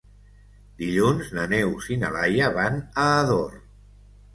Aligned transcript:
Dilluns 0.83 1.29
na 1.39 1.45
Neus 1.53 1.93
i 1.97 2.01
na 2.07 2.13
Laia 2.19 2.51
van 2.59 2.85
a 3.05 3.09
Ador. 3.23 3.59